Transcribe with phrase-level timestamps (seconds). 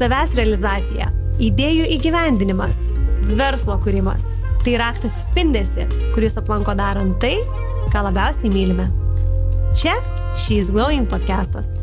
[0.00, 1.10] savęs realizacija,
[1.44, 2.86] idėjų įgyvendinimas,
[3.36, 4.38] verslo kūrimas.
[4.64, 5.84] Tai raktas įspindėsi,
[6.14, 7.34] kuris aplanko darant tai,
[7.92, 8.86] ką labiausiai mylime.
[9.76, 9.92] Čia
[10.40, 11.74] She's Glowing podcastas.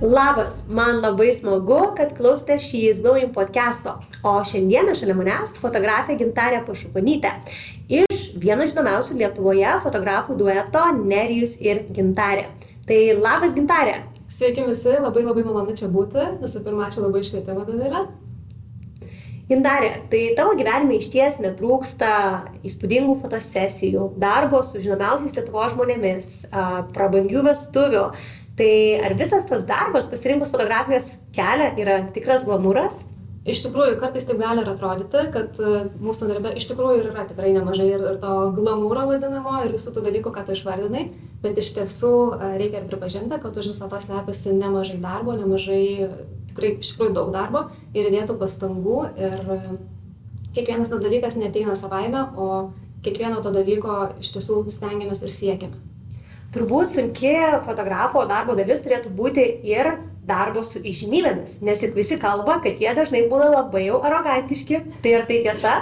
[0.00, 3.98] Labas, man labai smagu, kad klausėte She's Glowing podcast'o.
[4.24, 7.34] O šiandieną šalia manęs fotografė Gintarė Pašukonytė
[8.00, 12.48] iš vieno žinomiausių Lietuvoje fotografų dueto Nerijus ir Gintarė.
[12.88, 14.00] Tai labas Gintarė.
[14.32, 16.22] Sveiki visi, labai labai malonu čia būti.
[16.40, 18.04] Visų pirma, ačiū labai iškvietimą, Davilė.
[19.50, 22.12] Gintarė, tai tavo gyvenime iš ties netrūksta
[22.64, 26.30] įspūdingų fotosesijų, darbo su žinomiausiais Lietuvo žmonėmis,
[26.96, 28.06] prabangių vestuvių.
[28.56, 28.72] Tai
[29.04, 33.02] ar visas tas darbas pasirinkus fotografijos kelią yra tikras glamūras?
[33.42, 35.56] Iš tikrųjų, kartais taip gali ir atrodyti, kad
[35.98, 40.04] mūsų darbe iš tikrųjų yra tikrai nemažai ir, ir to glamūro vadinamo, ir visų tų
[40.04, 41.08] dalykų, ką tu išvardinai,
[41.42, 42.12] bet iš tiesų
[42.60, 45.82] reikia ir pripažinti, kad už viso to slepiasi nemažai darbo, nemažai
[46.52, 49.58] tikrai iš tikrųjų daug darbo ir įdėtų pastangų ir e,
[50.56, 52.70] kiekvienas tas dalykas neteina savaime, o
[53.02, 55.80] kiekvieno to dalyko iš tiesų stengiamės ir siekiame.
[56.52, 57.32] Turbūt sunki
[57.64, 62.92] fotografo darbo dalis turėtų būti ir darbo su įžymybėmis, nes juk visi kalba, kad jie
[62.94, 64.84] dažnai būna labai jau arogantiški.
[65.02, 65.74] Tai ar tai tiesa?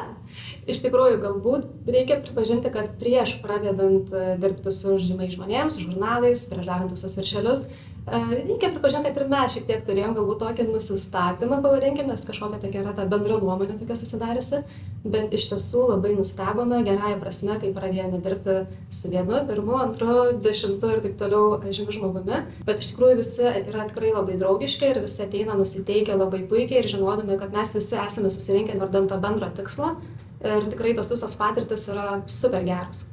[0.71, 6.69] Iš tikrųjų, galbūt reikia pripažinti, kad prieš pradedant e, dirbti su žymiai žmonėms, žurnalais, prieš
[6.69, 7.65] darant visus viršelius,
[8.11, 12.81] Reikia pripažinti, kad ir mes šiek tiek turėjom galbūt tokį nusistatymą, pavadinkim, nes kažkokia tokia
[12.83, 14.59] yra ta bendra nuomonė tokia susidariusi,
[15.05, 18.57] bet iš tiesų labai nustebome gerąją prasme, kai pradėjome dirbti
[18.91, 23.87] su vienu, pirmu, antru, dešimtu ir taip toliau žymiu žmogumi, bet iš tikrųjų visi yra
[23.93, 28.35] tikrai labai draugiški ir visi ateina nusiteikę labai puikiai ir žinodami, kad mes visi esame
[28.35, 29.95] susirinkę vardant to bendro tikslo
[30.43, 33.07] ir tikrai tos visos patirtis yra super geros.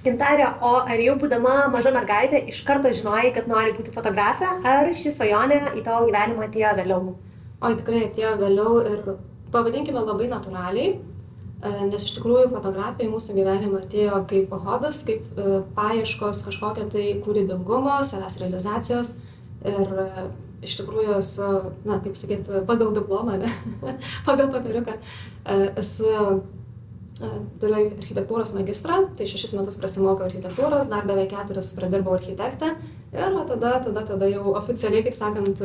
[0.00, 4.88] Gintarė, o ar jau būdama maža mergaitė iš karto žinojai, kad nori būti fotografė, ar
[4.96, 7.00] ši svajonė į tavo gyvenimą atėjo vėliau?
[7.60, 9.02] O tikrai atėjo vėliau ir
[9.52, 15.26] pavadinkime labai natūraliai, e, nes iš tikrųjų fotografija į mūsų gyvenimą atėjo kaip hobis, kaip
[15.36, 19.10] e, paieškos kažkokio tai kūrybingumo, savęs realizacijos
[19.68, 20.24] ir e,
[20.64, 21.50] iš tikrųjų esu,
[21.84, 23.52] na, kaip sakyti, pagal diplomą, ne,
[24.28, 24.96] pagal papiriuką,
[25.80, 26.16] esu
[27.60, 32.74] turiu architektūros magistrą, tai šešis metus prasimokiau architektūros, dar beveik keturis pradirbau architektę
[33.12, 35.62] ir tada, tada, tada jau oficialiai, kaip sakant,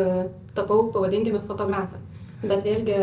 [0.57, 2.01] tapau, pavadinkime, fotografę.
[2.45, 2.97] Bet vėlgi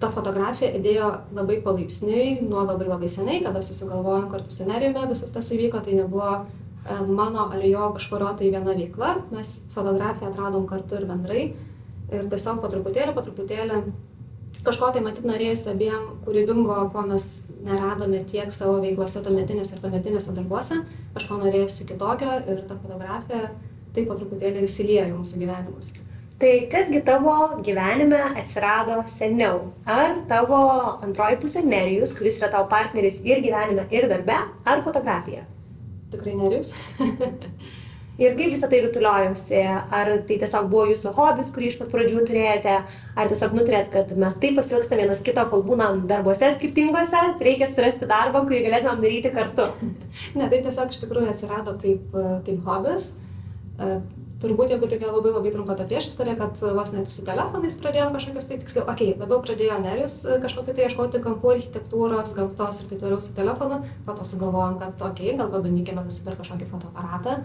[0.00, 5.32] ta fotografija įdėjo labai palaipsniui, nuo labai labai seniai, kada susigalvojom kartu su Nerijumi, visas
[5.34, 6.44] tas įvyko, tai nebuvo
[7.08, 11.44] mano ar jo kažkurio tai viena veikla, mes fotografiją atradom kartu ir bendrai
[12.12, 13.78] ir tiesiog po truputėlį, po truputėlį
[14.64, 17.28] kažko tai matyt norėjosi abiem kūrybingo, ko mes
[17.66, 20.80] neradome tiek savo veiklose tuometinėse ir tuometinėse darbuose,
[21.16, 23.52] kažko norėjosi kitokio ir ta fotografija
[23.94, 25.94] taip po truputėlį įsiliejo mūsų gyvenimus.
[26.40, 29.68] Tai kasgi tavo gyvenime atsirado seniau?
[29.86, 30.58] Ar tavo
[31.04, 35.46] antroji pusė Nerijus, kuris yra tavo partneris ir gyvenime, ir darbe, ar fotografija?
[36.10, 36.74] Tikrai Nerijus.
[38.14, 39.60] Ir kaip visą tai rutuliojosi?
[39.98, 42.74] Ar tai tiesiog buvo jūsų hobis, kurį iš pat pradžių turėjote,
[43.18, 48.06] ar tiesiog nutarėt, kad mes taip pasilgstame vienas kito, kol būnam darbuose skirtingose, reikia surasti
[48.10, 49.70] darbą, kurį galėtumėm daryti kartu?
[50.38, 52.14] Ne, tai tiesiog iš tikrųjų atsirado kaip,
[52.46, 53.10] kaip hobis.
[53.82, 53.98] E,
[54.42, 58.48] turbūt, jeigu tokia labai labai trumpa ta priešistorė, kad vos net su telefonais pradėjom kažkokius
[58.50, 62.90] tai tiksliau, okei, okay, labiau pradėjo Neris e, kažkokį tai ieškoti kampų architektūros, gamtos ir
[62.92, 67.38] taip toliau su telefonu, po to sugalvojom, kad okei, okay, gal pabandykime nusipirkti kažkokį fotoaparatą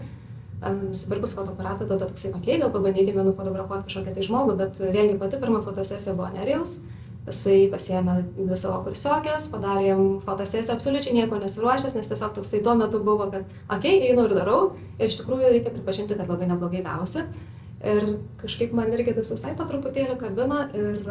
[0.60, 5.40] nusipirkus fotoaparatą, tada toksai, okei, okay, gal pabandykime nufotografuoti kažkokią tai žmogų, bet vėlgi pati
[5.40, 6.80] pirma fotosesija buvo Nerijaus,
[7.26, 12.74] jisai pasiėmė dvi savo kursiokės, padarė jam fotosesiją, absoliučiai nieko nesiruošęs, nes tiesiog toksai tuo
[12.80, 14.60] metu buvo, kad, okei, okay, einu ir darau,
[14.98, 17.24] ir iš tikrųjų reikia pripažinti, kad labai neblogai gavosi.
[17.80, 18.04] Ir
[18.42, 21.08] kažkaip man irgi tas visai patruputėlį kabino ir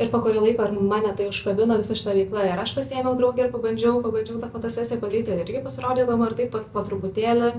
[0.00, 3.44] ir po kurio laiko ir mane tai užkabino visa šita veikla ir aš pasiėmiau draugę
[3.44, 7.50] ir pabandžiau, pabandžiau tą fotosesiją padaryti ir irgi pasirodė įdomu ir taip pat po truputėlį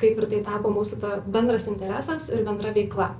[0.00, 3.14] kaip ir tai tapo mūsų ta bendras interesas ir bendra veikla.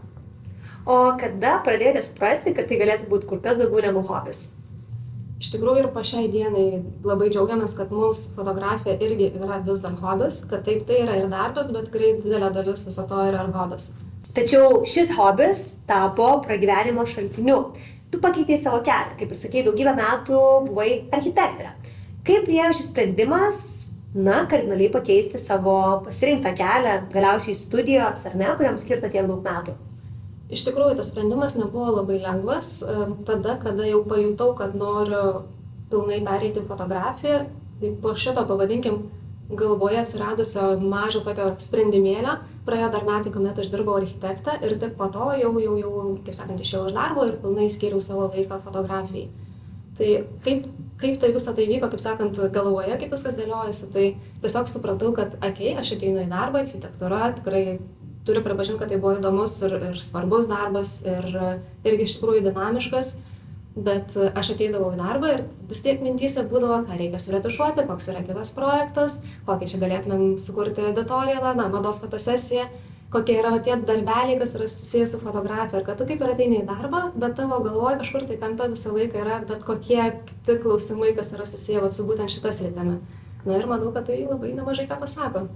[0.87, 4.53] O kada pradėjote suprasti, kad tai galėtų būti kur kas daugiau negu hobis?
[5.37, 9.97] Iš tikrųjų ir po šiai dienai labai džiaugiamės, kad mums fotografija irgi yra vis dar
[10.01, 13.53] hobis, kad taip tai yra ir darbas, bet tikrai didelė dalis viso to yra ir
[13.57, 13.91] hobis.
[14.37, 17.59] Tačiau šis hobis tapo pragyvenimo šaltiniu.
[18.13, 20.41] Tu pakeitėjai savo kelią, kaip ir sakėjai, daugybę metų
[20.71, 21.75] buvai architektė.
[22.27, 23.61] Kaip priejo šis sprendimas
[24.17, 25.77] na, kardinaliai pakeisti savo
[26.07, 29.77] pasirinktą kelią, galiausiai studijos, ar ne, kuriam skirta tiek daug metų?
[30.53, 32.79] Iš tikrųjų, tas sprendimas nebuvo labai lengvas.
[33.27, 35.45] Tada, kada jau pajutau, kad noriu
[35.91, 37.41] pilnai pereiti fotografiją,
[37.81, 39.01] tai po šito, pavadinkim,
[39.51, 45.07] galvoje atsiradusio mažo tokio sprendimėlio, praėjo dar metai, kuomet aš dirbau architektą ir tik po
[45.15, 45.93] to jau, jau, jau
[46.27, 49.29] kaip sakant, išėjau iš darbo ir pilnai skiriau savo laiką fotografijai.
[49.97, 50.09] Tai
[50.45, 50.67] kaip,
[51.01, 54.09] kaip tai visą tai vyko, kaip sakant, galvoje, kaip viskas dėliojasi, tai
[54.43, 57.79] tiesiog supratau, kad, okei, okay, aš ateinu į darbą, architektūra tikrai
[58.27, 61.31] turiu pripažinti, kad tai buvo įdomus ir, ir svarbus darbas ir
[61.87, 63.17] irgi iš tikrųjų dinamiškas
[63.77, 68.23] bet aš ateidavau į darbą ir vis tiek mintyse būdavo, ką reikia suretušuoti, koks yra
[68.25, 72.65] kitas projektas, kokį čia galėtumėm sukurti editorialą, na, mados fotosesiją,
[73.17, 75.81] kokie yra va, tie darbeliai, kas yra susijęs su fotografija.
[75.81, 78.95] Ir kad tu kaip ir ateini į darbą, bet tavo galvoje kažkur tai kampe visą
[78.97, 83.01] laiką yra bet kokie kiti klausimai, kas yra susiję va, su būtent šitą sritimi.
[83.47, 85.47] Na ir manau, kad tai labai nemažai ką pasako.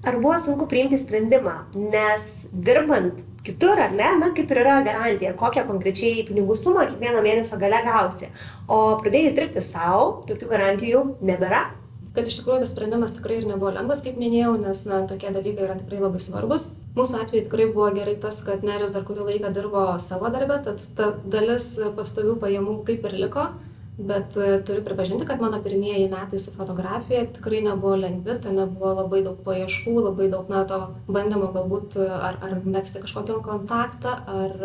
[0.00, 5.34] Ar buvo sunku priimti sprendimą, nes dirbant kitur, ar ne, na, kaip ir yra garantija,
[5.36, 8.30] kokią konkrečiai pinigų sumą kiekvieno mėnesio gale gausi.
[8.64, 11.66] O pradėjus dirbti savo, tokių garantijų nebėra.
[12.10, 15.68] Kad iš tikrųjų tas sprendimas tikrai ir nebuvo lengvas, kaip minėjau, nes na, tokie dalykai
[15.68, 16.72] yra tikrai labai svarbus.
[16.96, 20.82] Mūsų atveju tikrai buvo gerai tas, kad Nerius dar kurį laiką dirbo savo darbę, tad
[20.98, 23.50] ta dalis pastovių pajamų kaip ir liko
[24.00, 28.94] bet e, turiu pripažinti, kad mano pirmieji metai su fotografija tikrai nebuvo lengvi, tame buvo
[29.02, 34.56] labai daug paieškų, labai daug na, to bandymo galbūt ar, ar mėgsti kažkokį kontaktą, ar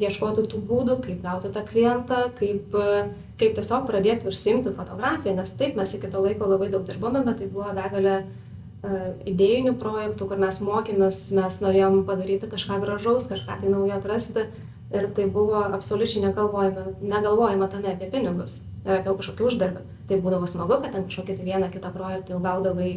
[0.00, 3.04] ieškoti tų būdų, kaip gauti tą klientą, kaip, e,
[3.40, 7.40] kaip tiesiog pradėti užsimti fotografiją, nes taip mes iki to laiko labai daug dirbome, bet
[7.40, 8.20] tai buvo begalė
[9.26, 14.46] idėjinių projektų, kur mes mokėmės, mes norėjom padaryti kažką gražaus, kažką tai naujo atrasti
[14.94, 19.84] ir tai buvo absoliučiai negalvojama, negalvojama tame apie pinigus ir apie kažkokį uždarbį.
[20.06, 22.90] Tai būdavo smagu, kad ten kažkokį tai vieną kitą projektą jau gaudavai,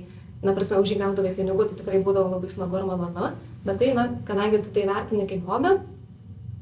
[0.43, 3.31] na, prasme, už jį gaudavai pinigų, tai tikrai būdavo labai smagu ir malonu,
[3.65, 5.73] bet tai, na, kadangi tu tai vertini kaip hobį,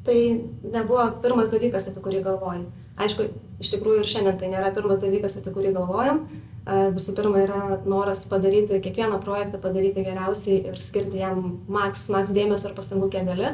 [0.08, 0.20] tai
[0.64, 2.66] nebuvo pirmas dalykas, apie kurį galvojai.
[2.98, 3.28] Aišku,
[3.62, 6.24] iš tikrųjų ir šiandien tai nėra pirmas dalykas, apie kurį galvojam.
[6.68, 12.72] Visų pirma, yra noras padaryti kiekvieną projektą, padaryti geriausiai ir skirti jam maks, maks dėmesio
[12.72, 13.54] ir pastangų, kiek gali.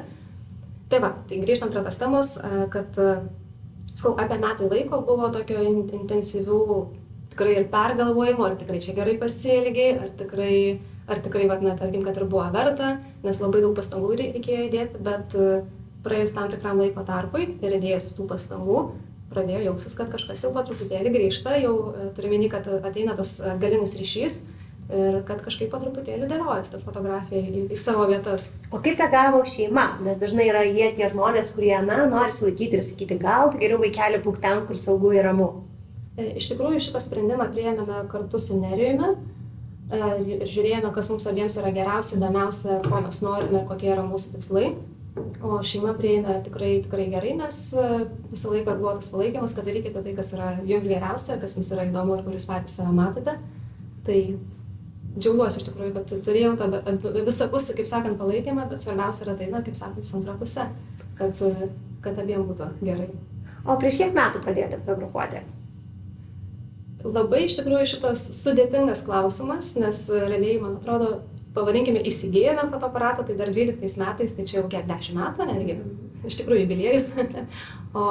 [0.90, 2.34] Tai va, tai grįžtant prie tos temos,
[2.74, 2.98] kad,
[3.94, 6.64] skau, apie metai laiko buvo tokio intensyvių
[7.34, 10.58] tikrai ir pergalvojimo, ar tikrai čia gerai pasielgiai, ar tikrai,
[11.10, 15.02] ar tikrai, va, na, tarkim, kad ir buvo verta, nes labai daug pastangų reikėjo įdėti,
[15.06, 15.38] bet
[16.04, 18.80] praėjus tam tikram laiko tarpui ir įdėjus tų pastangų,
[19.34, 21.76] pradėjo jausis, kad kažkas jau po truputėlį grįžta, jau
[22.18, 24.44] turiu minį, kad ateina tas galinis ryšys
[24.92, 28.52] ir kad kažkaip po truputėlį dėliojasi ta fotografija į, į savo vietas.
[28.72, 29.86] O kaip reagavo šeima?
[30.06, 34.22] Nes dažnai yra jie tie žmonės, kurie, na, nori silaikyti ir sakyti, gal geriau vaikelį
[34.26, 35.50] būk ten, kur saugu ir ramu.
[36.18, 40.02] E, iš tikrųjų, šitą sprendimą priėmėme kartu su Nerijumi e,
[40.36, 44.36] ir žiūrėjome, kas mums abiems yra geriausia, įdomiausia, ko mes norime ir kokie yra mūsų
[44.36, 44.74] tikslai.
[45.13, 47.83] O šeima prieėmė tikrai, tikrai gerai, nes e,
[48.31, 51.86] visą laiką buvo tas palaikymas, kad darykite tai, kas yra jums geriausia, kas jums yra
[51.89, 53.36] įdomu ir kur jūs patys save matote.
[54.07, 54.18] Tai
[55.13, 56.69] džiaugiuosi iš tikrųjų, kad turėjau tą
[57.27, 60.65] visą pusę, kaip sakant, palaikymą, bet svarbiausia yra tai, na, kaip sakant, su antra pusė,
[61.19, 61.44] kad,
[62.06, 63.12] kad abiem būtų gerai.
[63.63, 65.44] O prieš kiek metų pradėjote fotografuoti?
[67.04, 71.18] Labai iš tikrųjų šitas sudėtingas klausimas, nes realiai, man atrodo,
[71.54, 75.78] pavadinkime, įsigijome fotoaparatą, tai dar 12 metais, tai čia jau kiek 10 metų, netgi,
[76.26, 77.10] iš tikrųjų jubiliejus.
[78.00, 78.06] o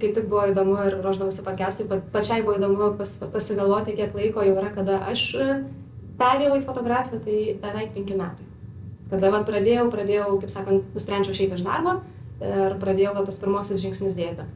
[0.00, 4.58] kaip tik buvo įdomu ir ruoždamasi podcast'ui, pačiai buvo įdomu pas, pasigalvoti, kiek laiko jau
[4.58, 5.24] yra, kada aš
[6.20, 8.46] perėjau į fotografiją, tai beveik penki metai.
[9.10, 12.00] Kada vat, pradėjau, pradėjau, kaip sakant, nusprendžiau išeiti iš darbo
[12.42, 14.46] ir pradėjau vat, tas pirmosius žingsnius dėti.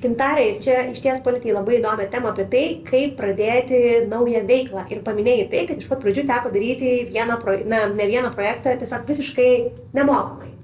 [0.00, 4.86] Gintarai, čia iš ties palitai labai įdomią temą apie tai, kaip pradėti naują veiklą.
[4.92, 8.78] Ir paminėjai tai, kad iš pat pradžių teko daryti vieną, pro, na, ne vieną projektą
[8.80, 9.50] tiesiog visiškai
[9.98, 10.54] nemokamai.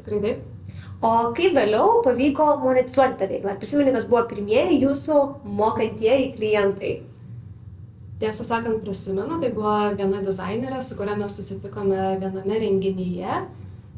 [0.00, 0.46] Tikrai taip.
[1.04, 3.58] O kaip vėliau pavyko monetizuoti tą veiklą?
[3.60, 5.20] Prisimeni, kas buvo pirmieji jūsų
[5.60, 6.94] mokantieji klientai?
[8.20, 13.40] tiesą sakant prisimenu tai buvo viena dizainerė su kuria mes susitikome viename renginyje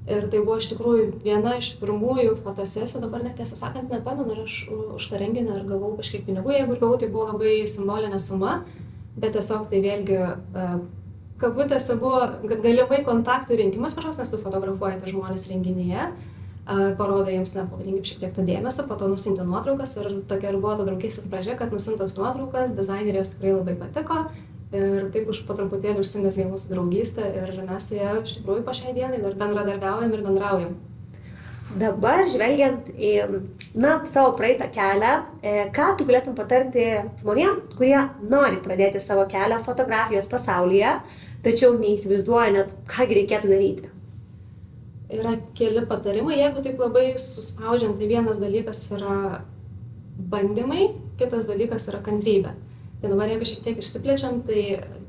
[0.08, 4.44] ir tai buvo iš tikrųjų viena iš pirmųjų fotosesijų dabar net tiesą sakant nepamenu ar
[4.46, 4.60] aš
[4.96, 6.54] už tą renginį ar gavau kažkiek pinigų.
[6.56, 8.62] Jeigu ir gavau tai buvo labai simbolinė suma
[9.18, 10.70] bet tiesiog tai vėlgi e,
[11.42, 16.10] kabutėse buvo galimai kontaktų rinkimas kažkoks nes tu fotografuoji tuos žmones renginyje
[16.68, 20.58] parodai jiems, na, pavadinkim šiek tiek to dėmesio, po to nusinti nuotraukas ir tokia ir
[20.60, 24.26] buvo ta draugystės pradžia, kad nusintos nuotraukas, dizainerės tikrai labai patiko
[24.74, 28.94] ir taip už patruputėlį užsimesgė mūsų draugystė ir mes su ja iš tikrųjų po šiai
[28.96, 30.76] dienai dar bendradarbiaujam ir bendraujam.
[31.78, 33.12] Dabar žvelgiant į,
[33.76, 35.12] na, savo praeitą kelią,
[35.44, 36.86] e, ką tu galėtum patarti
[37.20, 40.96] žmonėms, kurie nori pradėti savo kelią fotografijos pasaulyje,
[41.44, 43.92] tačiau neįsivaizduoja net, ką reikėtų daryti?
[45.08, 49.42] yra keli patarimai, jeigu taip labai suspaudžiant, tai vienas dalykas yra
[50.18, 52.52] bandymai, kitas dalykas yra kantrybė.
[52.98, 54.62] Tai dabar jeigu šiek tiek išsiplečiam, tai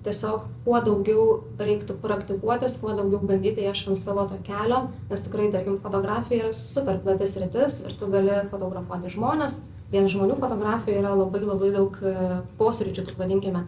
[0.05, 1.24] tiesiog kuo daugiau
[1.58, 7.01] reiktų praktikuotis, kuo daugiau bandyti ieškant savo to kelio, nes tikrai, tarkim, fotografija yra super
[7.01, 9.63] platis rytis ir tu gali fotografuoti žmonės.
[9.89, 12.15] Vien žmonių fotografija yra labai labai daug e,
[12.60, 13.65] posryčių, taip vadinkime.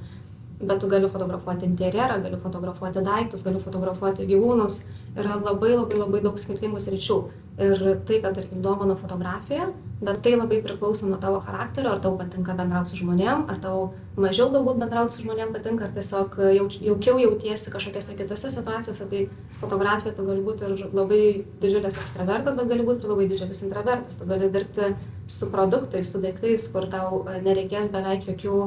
[0.62, 4.84] Bet tu gali fotografuoti interjerą, gali fotografuoti daiktus, gali fotografuoti gyvūnus.
[5.18, 7.24] Yra labai labai labai daug skirtingų sričių
[7.66, 12.18] ir tai kad tarkim domina fotografija bet tai labai priklauso nuo tavo charakterio ar tau
[12.18, 13.84] patinka bendraut su žmonėm ar tau
[14.18, 19.24] mažiau galbūt bendraut su žmonėm patinka ar tiesiog jauč jaukiau jautiesi kažkokiose kitose situacijose tai
[19.62, 21.24] fotografija tu gali būt ir labai
[21.62, 24.18] didžiulis ekstravertas bet gali būt ir labai didžiulis intravertas.
[24.18, 24.94] Tu gali dirbti
[25.28, 28.58] su produktais su daiktais kur tau nereikės beveik jokių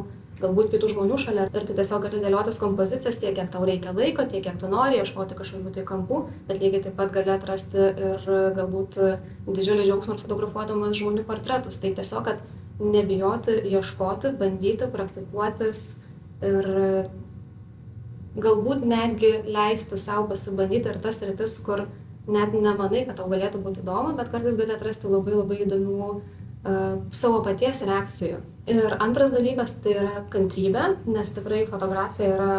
[0.45, 4.27] galbūt kitų žmonių šalia ir tu tiesiog gali dėliotis kompozicijas tiek kiek tau reikia laiko
[4.31, 8.29] tiek kiek tu nori ieškoti kažkokių tai kampų bet lygiai taip pat gali atrasti ir
[8.59, 9.01] galbūt
[9.49, 12.45] didžiulį džiaugsmą fotografuodamas žmonių portretus tai tiesiog kad
[12.81, 15.85] nebijoti ieškoti bandyti praktikuotis
[16.45, 16.71] ir
[18.35, 21.87] galbūt netgi leisti sau pasibandyti ir tas sritis kur
[22.27, 26.09] net nemanai kad tau galėtų būt įdomu bet kartais gali atrasti labai labai įdomių
[27.13, 28.41] savo paties reakcijų.
[28.65, 32.55] Ir antras dalykas tai yra kantrybė, nes tikrai fotografija yra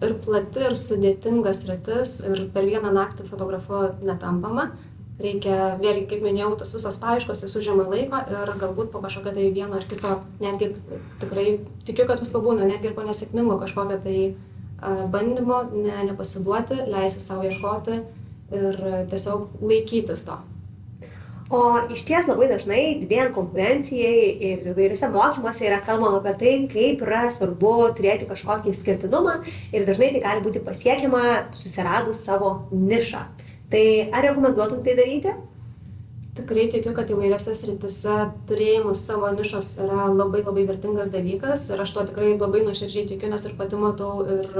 [0.00, 4.68] ir plati, ir sudėtingas rytis, ir per vieną naktį fotografuoti netampama.
[5.20, 9.50] Reikia, vėlgi, kaip minėjau, tas visas paieškos, jis užima laiko ir galbūt po kažkokio tai
[9.52, 10.70] vieno ar kito, netgi
[11.20, 11.48] tikrai
[11.84, 14.16] tikiu, kad visko būna, netgi ir po nesėkmingo kažkokio tai
[15.12, 17.98] bandymo, ne, nepasiduoti, leisti savo ieškoti
[18.56, 18.80] ir
[19.10, 20.38] tiesiog laikytis to
[21.50, 27.24] o išties labai dažnai didėjant konkurencijai ir įvairiuose mokymuose yra kalbama apie tai kaip yra
[27.34, 29.40] svarbu turėti kažkokį išskirtinumą
[29.74, 31.22] ir dažnai tai gali būti pasiekiama
[31.58, 33.24] susiradus savo nišą.
[33.70, 35.34] Tai ar rekomenduotum tai daryti?
[36.38, 38.14] Tikrai tikiu kad įvairiose srityse
[38.46, 43.32] turėjimas savo nišos yra labai labai vertingas dalykas ir aš tuo tikrai labai nuoširdžiai tikiu
[43.32, 44.54] nes ir pati matau ir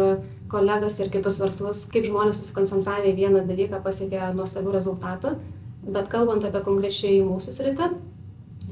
[0.51, 5.37] kolegas ir kitus verslus kaip žmonės susikoncentravę į vieną dalyką pasiekia nuostabių rezultatų
[5.85, 7.91] bet kalbant apie konkrečiai mūsų sritį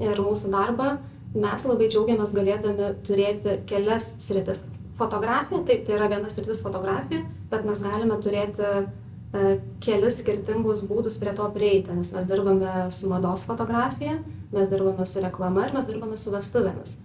[0.04, 0.96] ir mūsų darbą,
[1.34, 4.64] mes labai džiaugiamės galėdami turėti kelias sritis.
[4.98, 7.22] Fotografija, taip, tai yra viena sritis fotografija,
[7.52, 13.10] bet mes galime turėti e, kelis skirtingus būdus prie to prieiti, nes mes dirbame su
[13.10, 14.16] mados fotografija,
[14.54, 16.96] mes dirbame su reklama ir mes dirbame su vestuvėmis.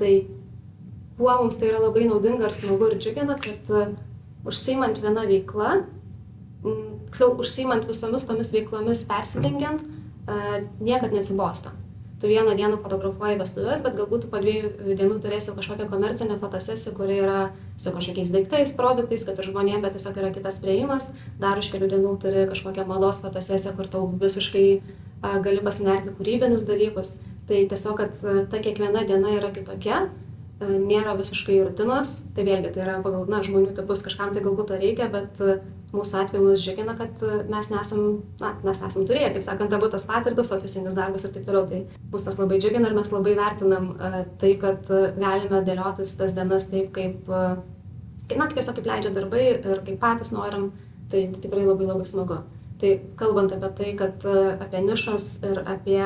[0.00, 0.12] Tai
[1.18, 3.92] kuo mums tai yra labai naudinga ir smagu ir džiugina, kad uh,
[4.48, 5.82] užsiimant vieną veiklą,
[7.12, 9.84] tiksliau užsiimant visomis tomis veiklomis persidengiant,
[10.80, 11.76] niekad neatsibosta.
[12.22, 17.16] Tu vieną dieną fotografuoji vestuves, bet galbūt po dviejų dienų turėsi kažkokią komercinę fotosesiją, kuri
[17.18, 17.40] yra
[17.74, 21.08] su kažkokiais daiktais, produktais, kad ir žmonėms, bet tiesiog yra kitas prieimas.
[21.42, 26.68] Dar už kelių dienų turi kažkokią mados fotosesiją, kur tau visiškai a, gali pasinerti kūrybinius
[26.70, 27.16] dalykus.
[27.50, 28.14] Tai tiesiog, kad
[28.54, 30.04] ta kiekviena diena yra kitokia,
[30.62, 32.20] nėra visiškai rutinos.
[32.36, 35.42] Tai vėlgi tai yra pagal na, žmonių tipus, kažkam tai galbūt to reikia, bet
[35.92, 38.04] mūsų atveju mus džiugina, kad e, mes nesam,
[38.40, 41.66] na, mes esam turėję, kaip sakant, abu tas patirtis, oficinis darbas ir taip toliau.
[41.68, 46.16] Tai mus tas labai džiugina ir mes labai vertinam uh, tai, kad uh, galime dėliotis
[46.20, 50.70] tas dienas taip, kaip, na, tiesiog kaip leidžia darbai ir kaip patys norim,
[51.12, 52.40] tai tikrai labai labai smagu.
[52.80, 54.24] Tai kalbant apie tai, kad
[54.64, 56.00] apie nišas ir apie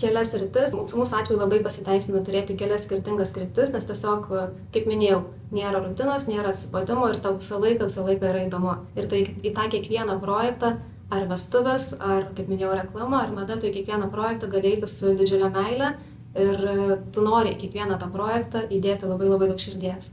[0.00, 4.30] kelias sritis, mūsų atveju labai pasiteisina turėti kelias skirtingas kryptis, nes tiesiog,
[4.74, 5.22] kaip minėjau,
[5.54, 8.78] nėra rutinos, nėra atsipatimo ir tau visą laiką, visą laiką yra įdomu.
[8.96, 10.76] Ir tai į tą kiekvieną projektą,
[11.12, 15.12] ar vestuvės, ar, kaip minėjau, reklama, ar mada, tu į kiekvieną projektą gali eiti su
[15.18, 15.92] didžiulė meile
[16.38, 16.66] ir
[17.12, 20.12] tu nori į kiekvieną tą projektą įdėti labai labai daug širdies.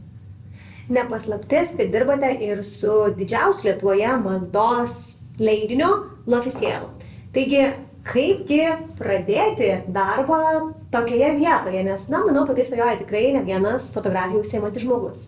[0.90, 4.96] Nepaslaptis, kad dirbate ir su didžiausiu Lietuvoje mados
[5.40, 5.92] leidiniu
[6.28, 6.90] L'Officiel.
[7.34, 7.62] Taigi,
[8.10, 8.62] kaipgi
[8.98, 10.40] pradėti darbą
[10.94, 15.28] tokioje vietoje, nes, na, manau, pati svajoja tikrai ne vienas fotografijų užsiemantis žmogus.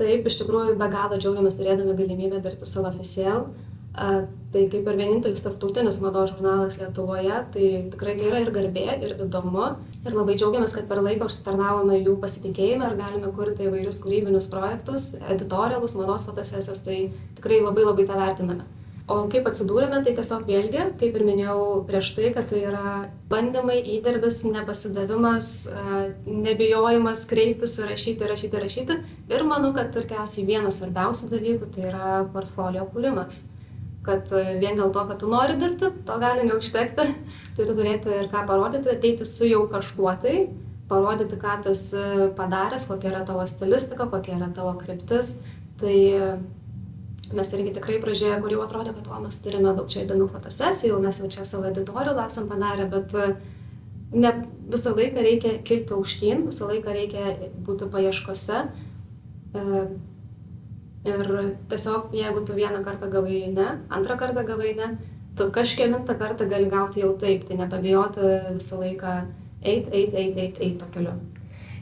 [0.00, 3.50] Taip, iš tikrųjų, be galo džiaugiamės turėdami galimybę dirbti su L'Officiel.
[4.50, 9.14] Tai kaip ir vienintelis tarptautinis mados žurnalas Lietuvoje, tai tikrai tai yra ir garbė, ir
[9.26, 9.66] įdomu.
[10.00, 15.10] Ir labai džiaugiamės, kad per laiką užsitarnavome jų pasitikėjimą ir galime kurti įvairius kūrybinius projektus,
[15.28, 17.02] editorialus, mados fotosesijas, tai
[17.36, 18.79] tikrai labai labai tą vertiname
[19.10, 22.92] o kaip atsidūrėme tai tiesiog vėlgi kaip ir minėjau prieš tai kad tai yra
[23.30, 25.50] bandymai įdirbis nepasidavimas
[26.26, 28.98] nebijojimas kreiptis rašyti rašyti rašyti.
[29.30, 33.48] Ir manau kad tikriausiai vienas svarbiausių dalykų tai yra portfolio kūrimas.
[34.06, 37.04] Kad vien dėl to, kad tu nori dirbti, to gali neužtekti,
[37.58, 40.36] turi turėti ir ką parodyti, ateiti su jau kažkuo tai,
[40.90, 45.36] parodyti, ką tu esi padaręs, kokia yra tavo stilistika, kokia yra tavo kryptis.
[45.80, 45.98] Tai
[47.36, 51.00] mes irgi tikrai pradžioje, kur jau atrodė, kad o mes turime daug čia įdomių fotosesijų,
[51.04, 53.16] mes jau čia savo editorialą esam padarę, bet
[54.12, 54.32] ne
[54.70, 57.34] visą laiką reikia kilti aukštyn, visą laiką reikia
[57.66, 58.64] būti paieškose
[59.50, 59.62] E,
[61.10, 61.30] ir
[61.70, 64.90] tiesiog, jeigu tu vieną kartą gavai ne, antrą kartą gavai ne,
[65.36, 69.14] tu kažkelintą kartą gali gauti jau taip, tai nepabijoti visą laiką
[69.62, 71.16] eiti, eiti, eiti, eiti, eiti to keliu.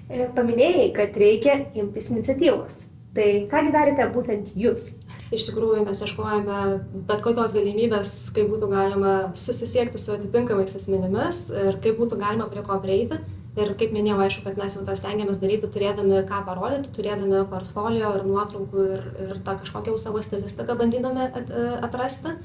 [0.08, 2.80] E, paminėjai, kad reikia imtis iniciatyvos.
[3.18, 4.88] Tai kągi darėte būtent jūs?
[5.34, 6.60] Iš tikrųjų mes ieškojame
[7.08, 12.64] bet kokios galimybės, kaip būtų galima susisiekti su atitinkamais asmenimis ir kaip būtų galima prie
[12.66, 13.20] ko prieiti.
[13.58, 18.12] Ir kaip minėjau, aišku, kad mes jau tą stengiamės daryti, turėdami ką parodyti, turėdami portfolio
[18.14, 21.50] ir nuotraukų ir, ir tą kažkokią savo stilistiką bandydami at,
[21.88, 22.36] atrasti.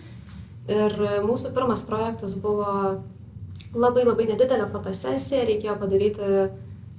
[0.73, 0.95] Ir
[1.27, 3.03] mūsų pirmas projektas buvo
[3.75, 6.31] labai labai nedidelė fotosesija, reikėjo padaryti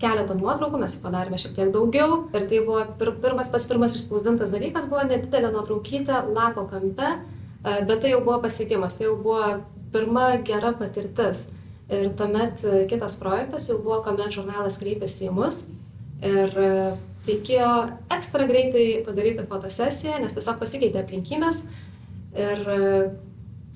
[0.04, 2.24] keletą nuotraukų, mes jų padarėme šiek tiek daugiau.
[2.36, 7.78] Ir tai buvo pir, pirmas, pats pirmas išspausdintas dalykas, buvo nedidelė nuotraukytė lapo kampe, e,
[7.88, 9.56] bet tai jau buvo pasiekimas, tai jau buvo
[9.94, 11.48] pirma gera patirtis.
[11.92, 15.66] Ir tuomet e, kitas projektas jau buvo, kuomet žurnalas kreipėsi į mus
[16.24, 16.70] ir e,
[17.28, 17.70] reikėjo
[18.12, 21.64] ekstra greitai padaryti fotosesiją, nes tiesiog pasikeitė aplinkybės.
[22.34, 22.64] Ir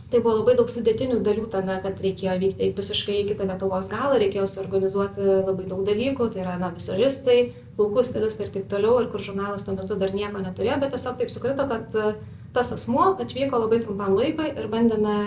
[0.09, 4.17] tai buvo labai daug sudėtinių dalių tame, kad reikėjo vykti visiškai į kitą Lietuvos galą,
[4.23, 7.39] reikėjo suorganizuoti labai daug dalykų, tai yra, na, visažistai,
[7.77, 11.21] plaukų stilistai ir taip toliau, ir kur žurnalas tuo metu dar nieko neturėjo, bet tiesiog
[11.21, 12.15] taip sukrito, kad e,
[12.57, 15.19] tas asmuo atvyko labai trumpam laikui ir bandėme,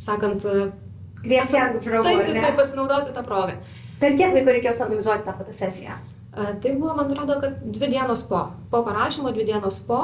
[0.00, 0.44] sakant,
[1.20, 2.08] Griebti ant žraugo.
[2.08, 3.58] Taip, taip, taip, pasinaudoti tą progą.
[4.00, 5.96] Per kiek laiko reikėjo suorganizuoti tą fotosesiją?
[5.96, 8.46] E, tai buvo, man atrodo, kad dvi dienos po.
[8.72, 10.00] Po parašymo, dvi dienos po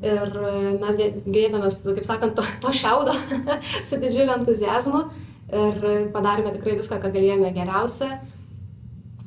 [0.00, 0.36] ir
[0.80, 3.16] mes gėdėmės, kaip sakant, to, to šiaudo
[3.88, 5.04] su didžiuliu entuzijazmu
[5.50, 8.20] ir padarėme tikrai viską, ką galėjome geriausia.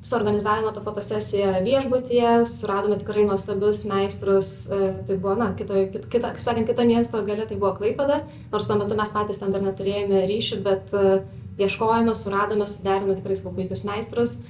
[0.04, 6.32] Suorganizavome tą fotosesiją viešbutyje, suradome tikrai nuostabius meistrus, e, tai buvo, na, kito, kito, kito,
[6.44, 8.20] sakant, kita miesto gale tai buvo Klaipada,
[8.52, 11.22] nors tuo metu mes patys ten dar neturėjome ryšių, bet e,
[11.64, 14.44] ieškojome, suradome, suderinome tikrai savo puikius meistrus e,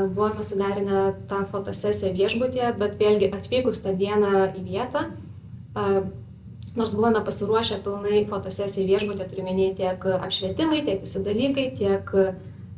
[0.00, 5.10] buvome suderinę tą fotosesiją viešbutyje, bet vėlgi atvykus tą dieną į vietą,
[6.76, 12.12] nors buvome pasiruošę pilnai fotosesijai viešbutė, turiuomenį tiek apšvietimai, tiek visi dalykai, tiek,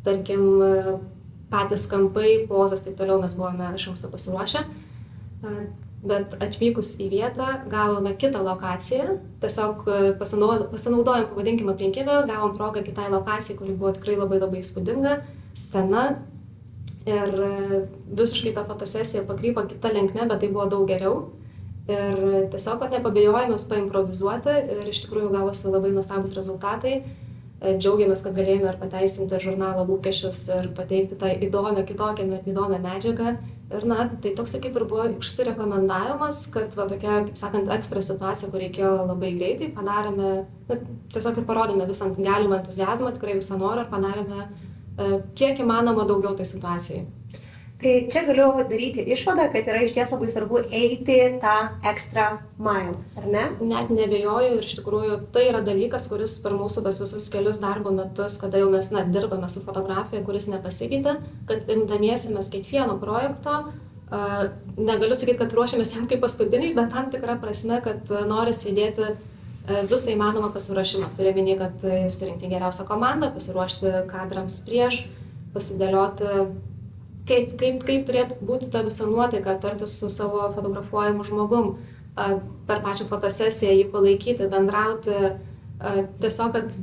[0.06, 0.44] tarkim,
[1.52, 4.64] patys kampai, pozos, taip toliau mes buvome iš anksto pasiruošę.
[6.08, 9.82] Bet atvykus į vietą gavome kitą lokaciją, tiesiog
[10.20, 15.16] pasinaudojom, pavadinkime, aplinkybę, gavom progą kitai lokacijai, kuri buvo tikrai labai labai įspūdinga,
[15.58, 16.04] scena.
[17.08, 17.30] Ir
[18.12, 21.22] visiškai ta fotosesija pakrypo kitą linkmę, bet tai buvo daug geriau
[21.88, 22.18] ir
[22.52, 27.00] tiesiog vat nepabijojom paimprovizuoti ir iš tikrųjų gavosi labai nuostabūs rezultatai.
[27.58, 33.32] E, džiaugiamės, kad galėjome ir pateisinti žurnalo lūkesčius ir pateikti tą įdomią, kitokią, įdomią medžiagą.
[33.68, 38.48] Ir, na, tai toks kaip ir buvo užsirekomendavimas, kad va, tokia, kaip sakant, ekstra situacija,
[38.52, 40.30] kur reikėjo labai greitai, padarėme,
[40.70, 40.78] na,
[41.12, 46.32] tiesiog ir parodėme visą galimą entuzijazmą, tikrai visą norą ir padarėme e, kiek įmanoma daugiau
[46.38, 47.04] tai situacijai.
[47.78, 51.54] Tai čia galiu daryti išvadą, kad yra iš ties labai svarbu eiti tą
[51.86, 52.24] extra
[52.58, 53.44] mile, ar ne?
[53.62, 57.92] Net nebejoju ir iš tikrųjų tai yra dalykas, kuris per mūsų tas visus kelius darbo
[57.94, 63.60] metus, kada jau mes na, dirbame su fotografija, kuris nepasikeitė, kad imdamiesi mes kiekvieno projekto,
[64.10, 69.84] negaliu sakyti, kad ruošiamės jam kaip paskutiniai, bet tam tikrą prasme, kad norisi įdėti uh,
[69.86, 71.12] visą įmanomą pasiruošimą.
[71.18, 75.04] Turiu minį, kad uh, surinkti geriausią komandą, pasiruošti kadrams prieš,
[75.54, 76.48] pasidėlioti
[77.28, 81.76] kaip, kaip, kaip turėtų būti ta visa nuotaika, tartis su savo fotografuojamu žmogum,
[82.68, 85.18] per pačią fotosesiją jį palaikyti, bendrauti,
[86.22, 86.80] tiesiog, kad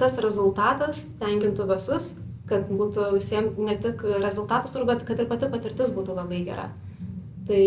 [0.00, 2.14] tas rezultatas tenkintų visus,
[2.50, 6.70] kad būtų visiems ne tik rezultatas, bet kad ir pati patirtis būtų labai gera.
[7.46, 7.62] Tai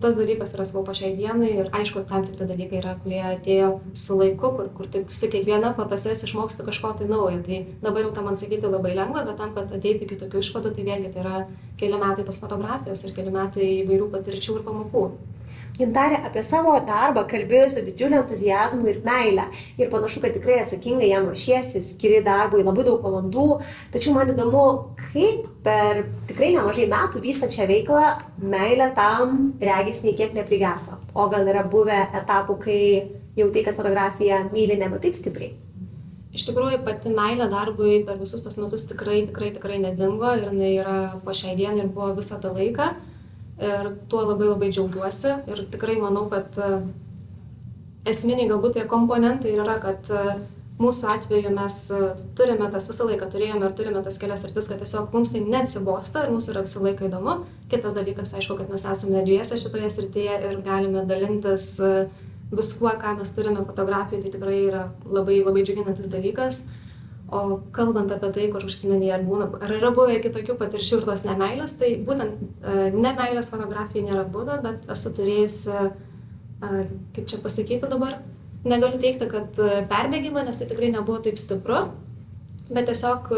[0.00, 4.18] tas dalykas yra svarbu šiai dienai ir aišku, tam tikri dalykai yra, kurie atėjo su
[4.18, 7.40] laiku, kur, kur tik su kiekviena fotosesija išmoksti kažko tai naujo.
[7.46, 10.74] Tai dabar jau tą man sakyti labai lengva, bet tam, kad ateiti iki tokių išvadų,
[10.76, 11.46] tai vėlgi tai yra
[11.80, 15.06] keli metai tos fotografijos ir keli metai įvairių patirčių ir pamokų.
[15.76, 19.44] Gintarė apie savo darbą kalbėjo su didžiuliu entuzijazmu ir meile.
[19.76, 23.46] Ir panašu, kad tikrai atsakingai jam ruošiesi, skiri darbui labai daug valandų.
[23.92, 24.64] Tačiau man įdomu,
[25.10, 28.06] kaip per tikrai nemažai metų vystančią veiklą
[28.40, 30.96] meilė tam regis nei kiek neprigeso.
[31.12, 32.80] O gal yra buvę etapų, kai
[33.36, 35.52] jautai, kad fotografija myli nebe taip stipriai.
[36.36, 40.72] Iš tikrųjų, pati meilė darbui per visus tos metus tikrai, tikrai, tikrai nedingo ir jinai
[40.80, 42.90] yra po šiai dienai ir buvo visą tą laiką.
[43.56, 46.66] Ir tuo labai labai džiaugiuosi ir tikrai manau, kad e,
[48.12, 50.34] esminiai galbūt tie komponentai yra, kad e,
[50.76, 52.00] mūsų atveju mes e,
[52.36, 56.26] turime tas visą laiką, turėjome ir turime tas kelias rytis, kad tiesiog mums tai neatsibosta
[56.26, 57.38] ir mums yra visą laiką įdomu.
[57.72, 61.70] Kitas dalykas, aišku, kad mes esame dviese šitoje srityje ir galime dalintis
[62.52, 66.66] viskuo, ką mes turime fotografijai, tai tikrai yra labai labai džiuginantis dalykas.
[67.26, 71.24] O kalbant apie tai, kur užsiminė, ar, būna, ar yra buvę kitokių patirčių ir tos
[71.26, 76.76] nemailės, tai būtent uh, nemailės fotografijai nėra buvę, bet esu turėjusi, uh,
[77.16, 78.20] kaip čia pasakyti dabar,
[78.62, 81.82] negaliu teikti, kad uh, perdėgymą, nes tai tikrai nebuvo taip stipru,
[82.70, 83.34] bet tiesiog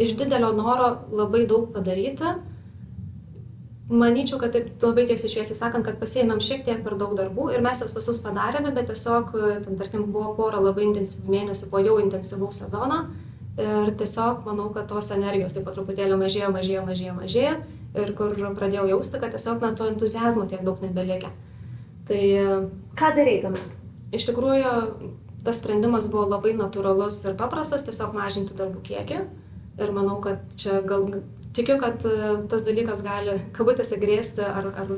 [0.00, 2.36] iš didelio noro labai daug padaryti
[3.92, 7.64] manyčiau kad taip labai tiesiai šviesiai sakant kad pasiėmėm šiek tiek per daug darbų ir
[7.64, 9.34] mes juos visus padarėme bet tiesiog
[9.66, 13.02] ten tarkim buvo pora labai intensyvių mėnesių po jau intensyvaus sezono
[13.60, 17.54] ir tiesiog manau kad tos energijos taip po truputėlį mažėjo mažėjo mažėjo mažėjo
[18.02, 21.28] ir kur pradėjau jausti kad tiesiog na to entuziazmo tiek daug nebelikę.
[22.08, 22.22] Tai
[22.96, 23.78] ką darei tuomet?
[24.12, 24.72] iš tikrųjų
[25.42, 29.20] tas sprendimas buvo labai natūralus ir paprastas tiesiog mažinti darbų kiekį
[29.82, 31.08] ir manau kad čia gal
[31.56, 34.90] tikiu kad e, tas dalykas gali kabutėse grėsti ar, ar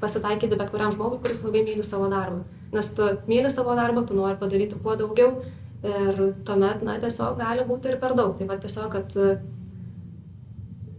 [0.00, 2.42] pasitaikyti bet kuriam žmogui, kuris labai myli savo darbą.
[2.72, 5.40] Nes tu myli savo darbą, tu nori padaryti kuo daugiau
[5.80, 8.36] ir tuomet, na, tiesiog gali būti ir per daug.
[8.38, 9.30] Tai va tiesiog, kad e,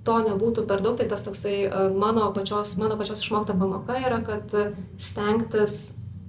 [0.05, 4.21] to nebūtų per daug, tai tas toksai e, mano pačios, mano pačios išmokta pamoka yra,
[4.25, 4.53] kad
[5.01, 5.81] stengtis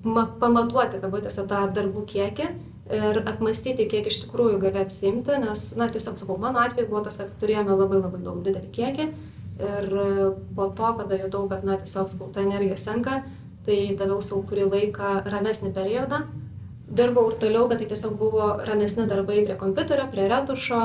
[0.03, 2.49] pamatuoti, kabutėse, tą darbų kiekį
[2.93, 7.19] ir apmąstyti, kiek iš tikrųjų gali apsimti, nes, na, tiesiog sakau, mano atveju buvo tas,
[7.21, 9.09] kad turėjome labai labai daug didelį kiekį
[9.63, 9.89] ir
[10.57, 13.23] po to, kada jutau, kad, na, tiesiog, sakau, ta energija senka,
[13.67, 16.25] tai daviau savo kurį laiką ramesnį periodą.
[16.93, 20.81] Dirbau ir toliau, bet tai tiesiog buvo ramesni darbai prie kompiuterio, prie retušo,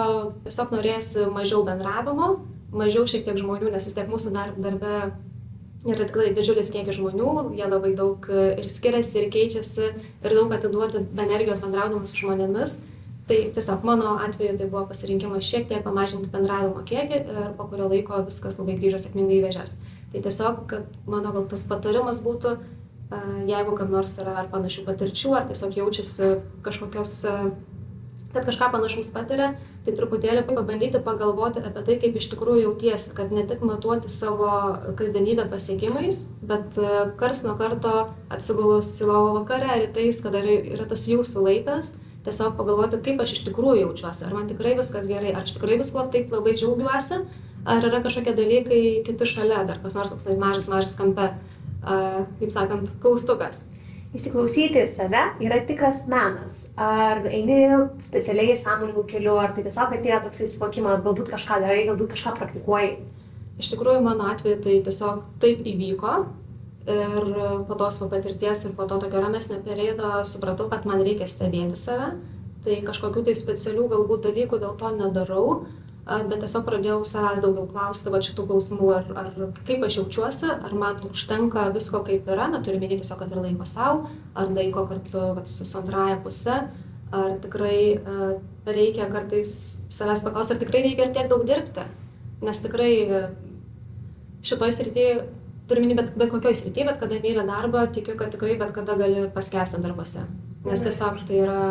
[0.45, 2.29] tiesiog norėjusi mažiau bendravimo,
[2.71, 4.93] mažiau šiek tiek žmonių, nes vis tiek mūsų dar, darbe
[5.93, 9.89] yra tikrai didžiulis kiekis žmonių, jie labai daug e, ir skiriasi, ir keičiasi,
[10.23, 12.79] ir daug atiduoti energijos bendraudamas su žmonėmis.
[13.27, 17.89] Tai tiesiog mano atveju tai buvo pasirinkimas šiek tiek pamažinti bendravimo kiekį ir po kurio
[17.91, 19.77] laiko viskas labai grįžo sėkmingai į vėžes.
[20.13, 24.85] Tai tiesiog, kad mano gal tas patarimas būtų, e, jeigu kam nors yra ar panašių
[24.87, 26.31] patirčių, ar tiesiog jaučiasi
[26.63, 27.35] kažkokios e,
[28.31, 29.53] kad kažką panašaus patiria,
[29.87, 34.49] tai truputėlį pabandyti pagalvoti apie tai, kaip iš tikrųjų jautiesi, kad ne tik matuoti savo
[34.99, 37.93] kasdienybę pasiekimais, bet e, kars nuo karto
[38.33, 41.93] atsigulus į lovą vakare, rytais, kada yra tas jūsų laikas,
[42.27, 45.79] tiesiog pagalvoti, kaip aš iš tikrųjų jaučiuosi, ar man tikrai viskas gerai, ar aš tikrai
[45.79, 47.21] visko taip labai džiaugiuosi,
[47.63, 51.31] ar yra kažkokie dalykai kiti šalia, dar kas nors toks mažas, mažas kampe,
[51.87, 53.63] kaip sakant, klaustukas
[54.17, 56.57] įsiklausyti į save yra tikras menas.
[56.79, 57.59] Ar eini
[58.03, 62.97] specialiai sąmoningų kelių, ar tai tiesiog atėjo toks įsivokimas, galbūt kažką darai, galbūt kažką praktikuoji.
[63.57, 66.17] Iš tikrųjų, mano atveju tai tiesiog taip įvyko.
[66.87, 67.25] Ir
[67.67, 72.13] po tos patirties ir po to tokio ramesnio periodo supratau, kad man reikia stebėti save.
[72.63, 75.49] Tai kažkokių tai specialių galbūt dalykų dėl to nedarau
[76.07, 79.31] bet tiesiog pradėjau savęs daugiau klausti va šitų klausimų, ar, ar
[79.67, 83.41] kaip aš jaučiuosi, ar man užtenka visko kaip yra, na turiu minėti tiesiog, kad ir
[83.43, 86.61] laiko savo, ar laiko kartu va, su antraja pusė,
[87.11, 89.51] ar tikrai uh, reikia kartais
[89.91, 91.83] savęs paklausti, ar tikrai reikia ir tiek daug dirbti,
[92.47, 93.27] nes tikrai uh,
[94.47, 95.19] šitoj srityje,
[95.75, 99.27] minėti bet, bet kokioj srityje, bet kada myli darbą, tikiu, kad tikrai bet kada gali
[99.35, 100.23] paskesti darbuose,
[100.63, 101.61] nes tiesiog tai yra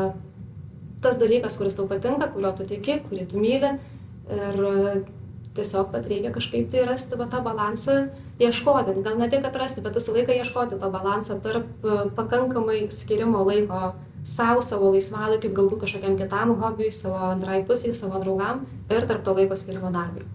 [1.01, 3.77] tas dalykas, kuris tau patinka, kurio tu tiki, kurį tu myli
[4.31, 5.05] ir
[5.57, 7.97] tiesiog vat reikia kažkaip tai rasti va tą balansą
[8.43, 13.45] ieškoti gal ne tik atrasti bet visą laiką ieškoti to balanso tarp e, pakankamai skyrimo
[13.51, 13.83] laiko
[14.37, 19.37] sau savo laisvalaikiui galbūt kažkokiam kitam hobiui savo antrai pusei savo draugam ir tarp to
[19.41, 20.27] laiko skyrimo darbui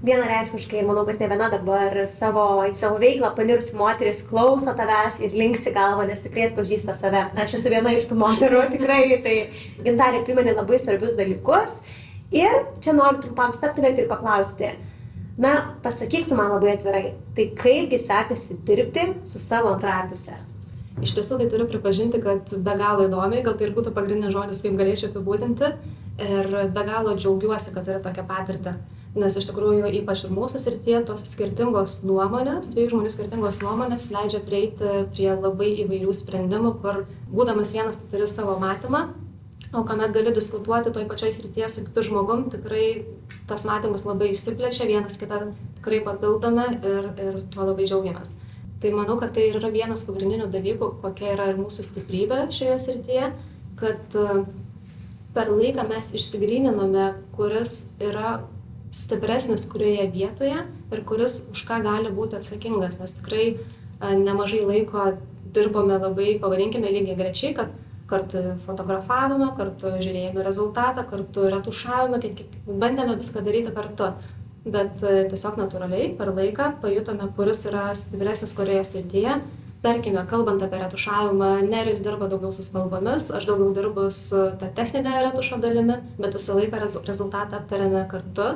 [0.00, 5.20] vienareikšmiškai ir manau, kad ne viena dabar savo, į savo veiklą panirusi moteris klauso tavęs
[5.26, 7.26] ir linksi galvą, nes tikrai atpažįsta save.
[7.44, 9.36] Aš esu viena iš tų moterų, tikrai tai
[9.84, 11.82] gintarė priminė labai svarbius dalykus.
[12.30, 14.74] Ir čia noriu trumpam staptelėti ir paklausti,
[15.40, 20.36] na, pasakyk tu man labai atvirai, tai kaipgi sekasi dirbti su savo antrąją pusę?
[21.00, 24.60] Iš tiesų, tai turiu pripažinti, kad be galo įdomiai, gal tai ir būtų pagrindinis žodis,
[24.62, 25.70] kaip galėčiau apibūdinti.
[26.20, 28.74] Ir be galo džiaugiuosi, kad turiu tokią patirtį.
[29.18, 34.38] Nes iš tikrųjų, ypač ir mūsų srityje, tos skirtingos nuomonės, dviejų žmonių skirtingos nuomonės leidžia
[34.44, 37.00] prieiti prie labai įvairių sprendimų, kur
[37.32, 39.08] būdamas vienas tu turi savo matymą,
[39.72, 43.04] o kuomet gali diskutuoti toj pačioj srityje su kitu žmogum, tikrai
[43.48, 48.34] tas matymas labai išsiplečia, vienas kitą tikrai papildome ir, ir tuo labai džiaugiamės.
[48.80, 53.26] Tai manau, kad tai yra vienas pagrindinių dalykų, kokia yra ir mūsų stiprybė šioje srityje,
[53.80, 54.38] kad e,
[55.36, 58.38] per laiką mes išsigryniname, kuris yra
[58.90, 63.58] stipresnis kurioje vietoje ir kuris už ką gali būti atsakingas, nes tikrai e,
[64.16, 65.12] nemažai laiko
[65.54, 67.76] dirbome labai, pavadinkime lygiai grečiai, kad
[68.10, 72.20] kartu fotografavome, kartu žiūrėjome rezultatą, kartu retušavome,
[72.66, 74.12] bandėme viską daryti kartu.
[74.60, 79.38] Bet e, tiesiog natūraliai per laiką pajutome, kuris yra stipresnis kurioje srityje
[79.82, 85.22] tarkime kalbant apie retušavimą nerijus dirba daugiau su spalvomis aš daugiau dirbu su ta technine
[85.24, 88.48] retušo dalimi bet visą laiką rez rezultatą aptariame kartu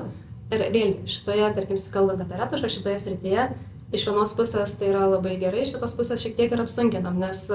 [0.53, 3.49] ir vėlgi šitoje tarkim kalbant apie retušą šitoje srityje
[3.97, 7.47] iš vienos pusės tai yra labai gerai iš kitos pusės šiek tiek ir apsunkinam nes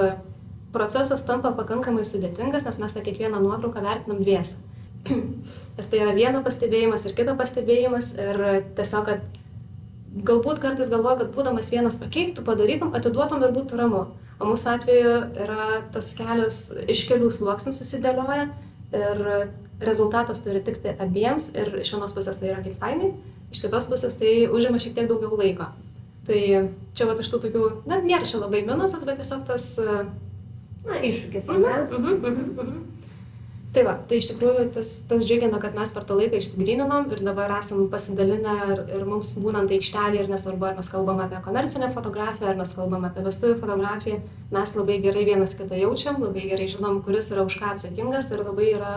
[0.73, 4.59] procesas tampa pakankamai sudėtingas nes mes tą kiekvieną nuotrauką vertinam dviese
[5.09, 8.41] ir tai yra vieno pastebėjimas ir kito pastebėjimas ir
[8.77, 9.27] tiesiog kad
[10.25, 14.05] galbūt kartais galvoju, kad būdamas vienas okei, tu padarytum, atiduotum ir būtų ramu.
[14.39, 18.47] O mūsų atveju yra tas kelias iš kelių sluoksnių susidėlioja
[18.95, 19.25] ir
[19.83, 23.11] rezultatas turi tikti abiems ir iš vienos pusės tai yra kaip fainai,
[23.51, 25.69] iš kitos pusės tai užima šiek tiek daugiau laiko.
[26.29, 26.39] Tai
[26.95, 29.71] čia va iš tų tokių, na, nėra čia labai minusas, bet tiesiog tas...
[30.85, 32.89] Na, iššūkis, uh -huh, uh -huh
[33.73, 37.21] tai va tai iš tikrųjų tas tas džiugina kad mes per tą laiką išsigryninom ir
[37.25, 41.91] dabar esam pasidalinę ir ir mums būnant aikštelėj ir nesvarbu ar mes kalbam apie komercinę
[41.93, 44.19] fotografiją ar mes kalbam apie vestuvių fotografiją
[44.55, 48.43] mes labai gerai vienas kitą jaučiam labai gerai žinom kuris yra už ką atsakingas ir
[48.47, 48.93] labai yra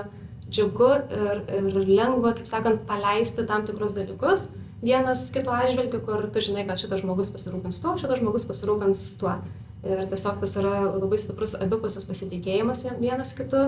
[0.48, 0.90] džiugu
[1.20, 6.64] ir ir lengva kaip sakant paleisti tam tikrus dalykus vienas kito atžvilgiu kur tu žinai
[6.64, 9.36] kad šitas žmogus pasirūpins tuo šitas žmogus pasirūpins tuo
[9.82, 13.62] ir tiesiog tas yra labai stiprus abipusis pasitikėjimas vienas kitu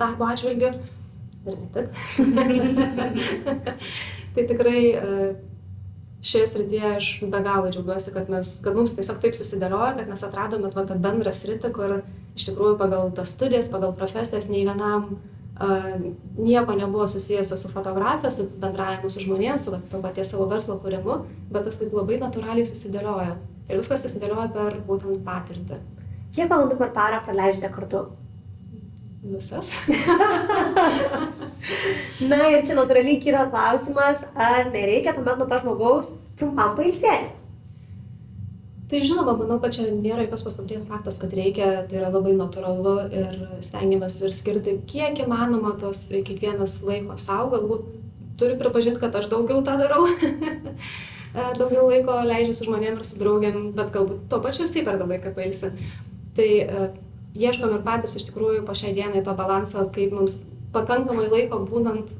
[0.00, 0.72] darbo atžvilgiu
[1.48, 1.86] ir ne tik.
[4.34, 4.80] tai tikrai
[6.22, 10.24] šioje srityje aš be galo džiaugiuosi, kad, mes, kad mums tiesiog taip susidėliojo, kad mes
[10.26, 12.00] atradome va, tą bendrą sritį, kur
[12.36, 15.94] iš tikrųjų pagal tas studijas, pagal profesijas nei vienam uh,
[16.38, 21.20] nieko nebuvo susijęs su fotografija, su bendravimu su žmonėmis, su to paties savo verslo kūrimu,
[21.52, 23.38] bet tas taip labai natūraliai susidėliojo.
[23.68, 25.80] Ir viskas susidėlioja per būtent patirtį.
[26.36, 28.06] Kiek valandų per parą praleidžiate kartu?
[29.28, 29.74] Visas.
[32.30, 37.34] Na ir čia natūraliai kyla klausimas, ar nereikia tuomet nuo to žmogaus trumpam pailsėti?
[38.88, 42.94] Tai žinoma, manau, kad čia nėra jokios paslapties faktas, kad reikia, tai yra labai natūralu
[43.12, 47.84] ir stengiamės ir skirti kiek įmanoma tos kiekvienas laiko savo, galbūt
[48.40, 50.08] turiu pripažinti, kad aš daugiau tą darau.
[51.34, 55.00] E, daugiau laiko leidžiu su žmonėm ir su draugėm, bet galbūt tuo pačiu jisai per
[55.00, 55.72] daug laiką pailsi.
[56.38, 56.86] Tai uh,
[57.38, 60.40] ieškome patys iš tikrųjų po šiai dienai to balanso, kaip mums
[60.74, 62.12] pakankamai laiko būnant,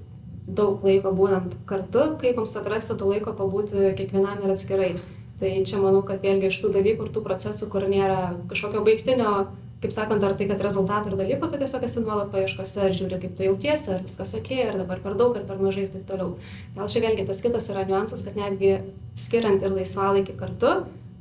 [0.48, 4.92] daug laiko būnant kartu, kaip mums atrasti to laiko pabūti kiekvienam ir atskirai.
[5.38, 9.32] Tai čia manau, kad vėlgi iš tų dalykų ir tų procesų, kur nėra kažkokio baigtinio
[9.82, 13.20] kaip sakant, ar tai, kad rezultatų ir dalykų, tu tiesiog esi nuolat paieškose ir žiūri,
[13.22, 16.06] kaip tu jautiesi, ar viskas ok, ar dabar per daug, ar per mažai ir taip
[16.08, 16.32] toliau.
[16.74, 18.80] Gal čia vėlgi tas kitas yra niuansas, kad netgi
[19.18, 20.72] skiriant ir laisvalaikį kartu,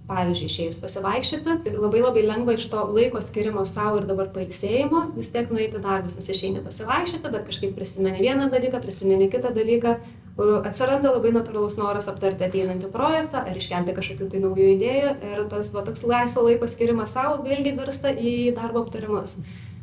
[0.07, 5.33] pavyzdžiui, išėjus pasivaikščioti, labai labai lengva iš to laiko skirimo savo ir dabar pailsėjimo vis
[5.35, 9.97] tiek nueiti darbus, nes išeini pasivaikščioti, bet kažkaip prisimeni vieną dalyką, prisimeni kitą dalyką,
[10.37, 15.71] atsiranda labai natūralus noras aptarti ateinantį projektą ar iškelti kažkokių tai naujų idėjų ir tas
[15.73, 19.39] va, toks laisvo laiko skirimas savo vėlgi virsta į darbo aptarimus.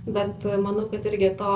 [0.07, 1.55] Bet e, manau, kad irgi to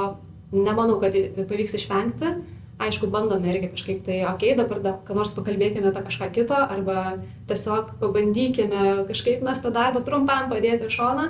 [0.54, 2.32] nemanau, kad pavyks išvengti.
[2.78, 6.58] Aišku, bandome irgi kažkaip tai, okei, okay, dabar da, ką nors pakalbėkime apie kažką kito,
[6.58, 7.18] arba
[7.50, 11.28] tiesiog pabandykime kažkaip mes tą darbą trumpam padėti į šoną,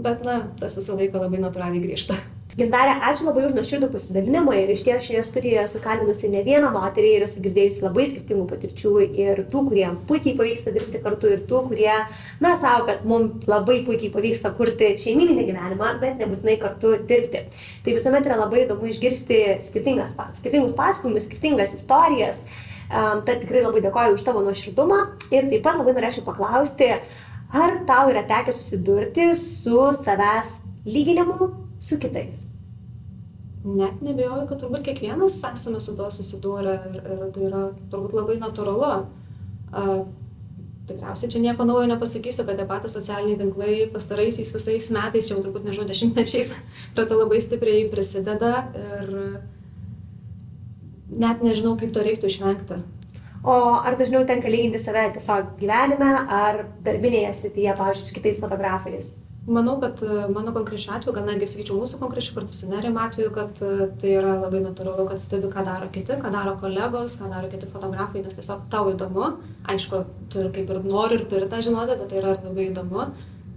[0.00, 2.16] bet, na, tas visą laiką labai natūraliai grįžta.
[2.58, 6.72] Gintarė, ačiū labai už nuoširdų pasidalinimą ir iš ties šioje studijoje esu kalbinusi ne vieną
[6.74, 11.44] moterį ir esu girdėjusi labai skirtingų patirčių ir tų, kurie puikiai pavyksta dirbti kartu ir
[11.46, 11.92] tų, kurie,
[12.42, 17.44] na, savo, kad mums labai puikiai pavyksta kurti šeimininį gyvenimą, bet nebūtinai kartu dirbti.
[17.86, 22.48] Tai visuomet yra labai įdomu išgirsti skirtingus pasakojimus, skirtingas istorijas.
[22.90, 26.96] Um, tad tikrai labai dėkoju už tavo nuoširdumą ir taip pat labai norėčiau paklausti,
[27.54, 32.48] ar tau yra tekę susidurti su savęs lyginimu su kitais?
[33.64, 38.38] Net nebejoju, kad turbūt kiekvienas esame su to susidūrę ir, ir tai yra turbūt labai
[38.40, 38.92] natūralu.
[39.70, 40.06] Uh,
[40.90, 45.66] tikriausiai čia nieko naujo nepasakysiu, kad tie patys socialiniai tinklai pastaraisiais visais metais, jau turbūt
[45.68, 46.54] nežinau, dešimtmečiais,
[46.96, 49.12] prie to labai stipriai prisideda ir
[51.10, 52.80] net nežinau, kaip to reiktų išvengti.
[53.40, 59.14] O ar dažniau tenka lyginti save tiesiog gyvenime ar darbinėje srityje, pavyzdžiui, su kitais fotografais?
[59.46, 63.30] Manau kad e, mano konkrečiu atveju gal netgi sakyčiau mūsų konkrečiu kartu su nerim atveju
[63.34, 67.30] kad e, tai yra labai natūralu kad stebi ką daro kiti ką daro kolegos ką
[67.32, 69.32] daro kiti fotografai nes tiesiog tau įdomu.
[69.70, 73.08] Aišku tu ir kaip ir nori ir turi tą žinoti bet tai yra labai įdomu.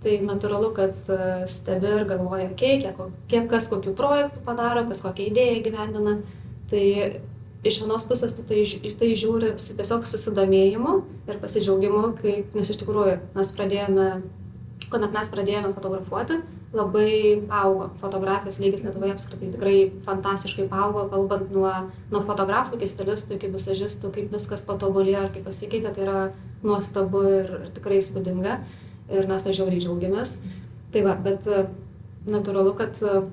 [0.03, 1.19] Tai natūralu kad e,
[1.51, 6.17] stebi ir galvoji okei kiek kiek kas kokių projektų padaro kas kokią idėją įgyvendina.
[6.71, 6.85] Tai
[7.63, 8.63] iš vienos pusės tu tai
[8.99, 10.95] tai žiūri su tiesiog susidomėjimu
[11.27, 14.07] ir pasidžiaugimu kaip nes iš tikrųjų mes pradėjome
[14.93, 16.39] kuomet mes pradėjome fotografuoti
[16.73, 17.09] labai
[17.49, 19.75] paaugo fotografijos lygis lietuvoje apskritai tikrai
[20.05, 21.73] fantastiškai paaugo kalbant nuo
[22.13, 26.17] nuo fotografų iki stilistų iki vizažistų kaip viskas patobulėjo ir kaip pasikeitė tai yra
[26.63, 28.57] nuostabu ir ir tikrai įspūdinga
[29.11, 30.37] ir mes to žiauriai džiaugiamės.
[30.93, 31.63] Tai va, bet e,
[32.29, 33.23] natūralu, kad e,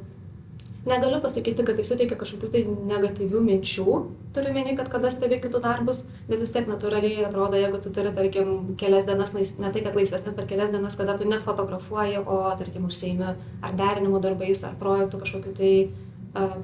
[0.89, 3.97] negaliu pasakyti, kad tai suteikia kažkokių tai negatyvių minčių,
[4.35, 8.13] turiu meni, kad kada stebi kitų darbus, bet vis tiek natūraliai atrodo, jeigu tu turi,
[8.15, 12.87] tarkim, kelias dienas, ne tai, kad laisvesnės, bet kelias dienas, kada tu nefotografuoji, o, tarkim,
[12.91, 15.73] užseimi ar derinimo darbais, ar projektų kažkokiu tai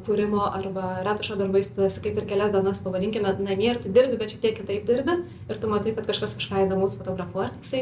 [0.06, 4.18] kūrimo arba retušo darbais, tu esi kaip ir kelias dienas, pavadinkime, namie ir tu dirbi,
[4.20, 5.16] bet šiek tiek kitaip dirbi
[5.50, 7.80] ir tu matai, kad kažkas kažką įdomus fotografuoja ir toksai,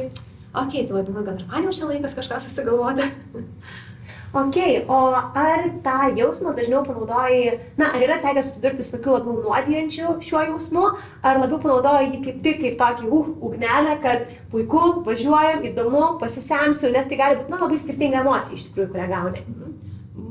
[0.54, 3.10] okei, tai vadinu, gal ir man jau čia laikas kažką susigalvoti.
[4.34, 4.56] Ok,
[4.90, 10.16] o ar tą jausmą dažniau panaudoji, na, ar yra tekę susidurti su tokiu labiau nuodijančiu
[10.26, 10.88] šiuo jausmu,
[11.22, 16.90] ar labiau panaudoji jį kaip tik kaip tokį uh, ugnelę, kad puiku, važiuojam, įdomu, pasisemsiu,
[16.96, 19.46] nes tai gali būti, na, labai skirtinga emocija iš tikrųjų, kurią gauni.
[19.46, 19.74] Mhm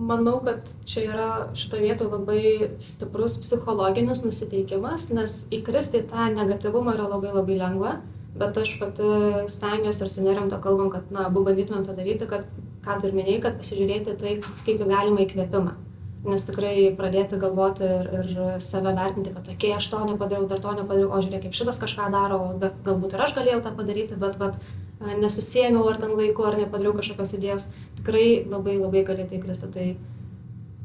[0.04, 2.42] manau kad čia yra šitoj vietoj labai
[2.84, 7.94] stiprus psichologinis nusiteikimas nes įkristi tą negatyvumą yra labai labai lengva
[8.38, 9.08] bet aš pati
[9.56, 12.48] stengiuosi ir su nerimta kalbam kad na abu bandytumėm tą daryti kad
[12.86, 15.80] ką tu ir minėjai kad pasižiūrėti tai kaip į galimą įkvėpimą
[16.24, 18.30] nes tikrai pradėti galvoti ir, ir
[18.64, 22.08] save vertinti, kad tokie aš to nepadariau, dar to nepadariau, o žiūrėk, kaip šitas kažką
[22.14, 26.48] daro, o da, galbūt ir aš galėjau tą padaryti, bet, bet nesusėmiau ar ten laiku,
[26.48, 27.70] ar nepadariau kažkokios idėjos,
[28.00, 29.72] tikrai labai labai gali tai kristi.
[29.76, 29.88] Tai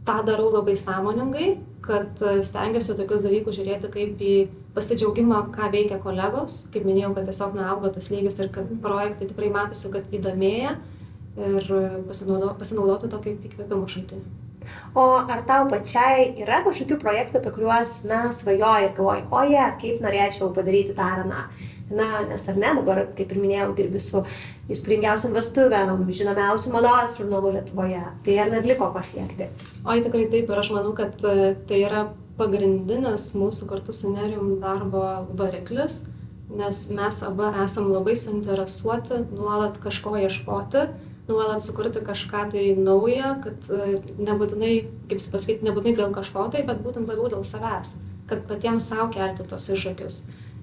[0.09, 1.49] tą darau labai sąmoningai,
[1.87, 4.35] kad stengiuosi tokius dalykus žiūrėti kaip į
[4.75, 6.65] pasidžiaugimą, ką veikia kolegos.
[6.75, 10.75] Kaip minėjau, kad tiesiog neauga tas lygis ir kad projektai tikrai matosi, kad įdomėja
[11.39, 11.73] ir
[12.09, 14.27] pasinaudotų to kaip įkvėpimo šaltinį.
[14.95, 20.53] O ar tau pačiai yra kažkokių projektų, apie kuriuos, na, svajoji galvoji, oje, kaip norėčiau
[20.57, 21.43] padaryti tą ar aną?
[21.89, 24.21] Na, nes ar ne, dabar, kaip ir minėjau, dirbi su
[24.69, 28.03] įspūdingiausiam vestuvėm, žinomiausiu mados žurnalu Lietuvoje.
[28.27, 29.49] Tai ar net liko pasiekti?
[29.87, 32.05] Oi, tikrai taip ir aš manau, kad e, tai yra
[32.39, 35.05] pagrindinis mūsų kartu su nerim darbo
[35.39, 36.03] variklis,
[36.59, 40.85] nes mes abu esam labai suinteresuoti nuolat kažko ieškoti,
[41.29, 44.75] nuolat sukurti kažką tai naują, kad e, nebūtinai,
[45.11, 47.97] kaip pasakyti, nebūtinai dėl kažko tai, bet būtent labiau dėl savęs,
[48.31, 50.23] kad patiems savo kelti tos iššūkius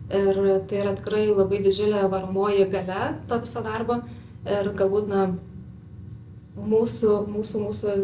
[0.10, 0.38] ir
[0.70, 4.02] tai yra tikrai labai didžiulė varomoji galia to viso darbo
[4.46, 5.26] ir galbūt na
[6.56, 7.96] mūsų, mūsų, mūsų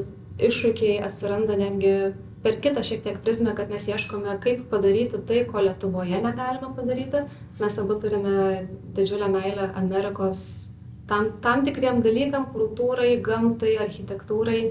[0.42, 1.94] iššūkiai atsiranda netgi
[2.42, 7.28] per kitą šiek tiek prizmę, kad mes ieškome, kaip padaryti tai, ko Lietuvoje negalime padaryti.
[7.62, 8.66] Mes abu turime
[8.98, 10.71] didžiulę meilę Amerikos
[11.10, 14.62] tam, tam tikriem dalykam, kultūrai, gamtai, architektūrai.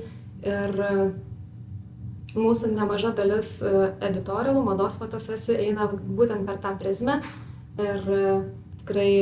[0.40, 0.80] Ir
[2.36, 3.70] mūsų nemaža dalis e,
[4.06, 7.18] editorialų, mados fotosesijų eina būtent per tą prizmę.
[7.80, 8.24] Ir e,
[8.82, 9.12] tikrai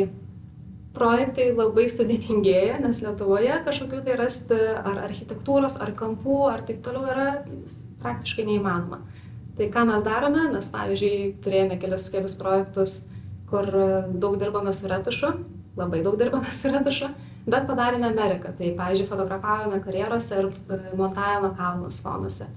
[0.97, 7.07] projektai labai sudėtingėja, nes Lietuvoje kažkokiu tai rasti ar architektūros, ar kampų, ar taip toliau
[7.09, 7.29] yra
[8.03, 9.03] praktiškai neįmanoma.
[9.59, 12.99] Tai ką mes darome, mes pavyzdžiui turėjome kelias, kelias projektus,
[13.51, 13.88] kur e,
[14.21, 15.33] daug dirbame su retušu,
[15.78, 17.10] labai daug dirbame su retušu,
[17.46, 18.52] bet padarėme Ameriką.
[18.58, 20.50] Tai pavyzdžiui fotografavome karjerose ir
[20.98, 22.50] montavome kalnus fonuose.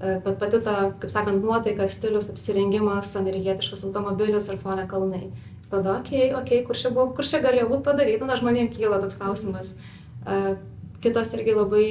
[0.00, 5.28] E, bet pati ta, kaip sakant, nuotaika, stilius, apsirengimas, amerikietiškas automobilis ir fone kalnai.
[5.70, 8.74] Tada, okei, okay, okei, okay, kur čia buvo, kur čia galėjo būti padaryta, na, žmonėms
[8.76, 9.76] kyla toks klausimas.
[10.22, 10.54] Uh,
[11.02, 11.86] kitas irgi labai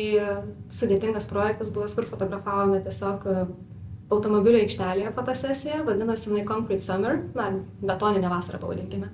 [0.73, 3.43] sudėtingas projektas buvo, kur fotografavome tiesiog e,
[4.11, 7.49] automobilio aikštelėje fotosesiją, vadinasi jinai Concrete Summer, na,
[7.83, 9.11] betoninė vasara pavadinkime.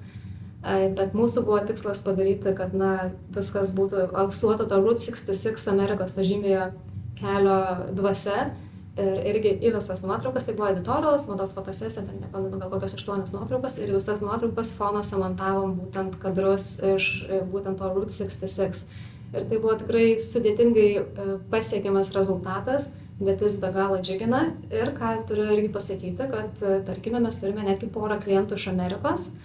[0.63, 6.71] Bet mūsų buvo tikslas padaryti, kad, na, viskas būtų alsuota to Route 66 Amerikos, žymėjo
[7.19, 7.59] kelio
[7.95, 8.49] dvasia
[8.97, 13.33] ir irgi į visas nuotraukas, tai buvo editorialas, mados fotosesija, ten nepamenu, gal kokias aštuonias
[13.35, 18.87] nuotraukas ir visas nuotraukas fonuose montavom būtent kadrus iš e, būtent to Route 66.
[19.35, 22.89] Ir tai buvo tikrai sudėtingai e, pasiekiamas rezultatas,
[23.21, 24.41] bet jis be galo džiugina.
[24.73, 29.35] Ir ką turiu irgi pasakyti, kad e, tarkime mes turime netgi porą klientų iš Amerikos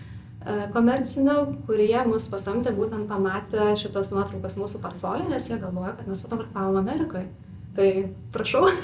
[0.74, 1.36] komercinių,
[1.68, 6.80] kurie mus pasamtė būtent pamatę šitas nuotraukas mūsų portfolio, nes jie galvoja, kad mes fotografavom
[6.82, 7.28] Amerikoje.
[7.76, 7.92] Tai
[8.34, 8.66] prašau.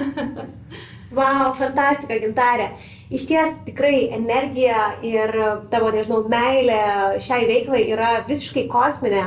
[1.09, 2.67] Wow, fantastika, gintarė.
[3.17, 5.33] Iš ties tikrai energija ir
[5.73, 9.23] tavo, nežinau, meilė šiai veiklai yra visiškai kosminė.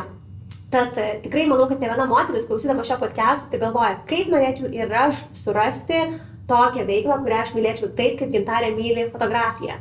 [0.72, 4.70] Tad e, tikrai manau, kad ne viena moteris, klausydama šio podcast'o, tai galvoja, kaip norėčiau
[4.72, 6.04] ir aš surasti
[6.48, 9.80] tokią veiklą, kurią aš mylėčiau taip, kaip gintarė myli fotografiją.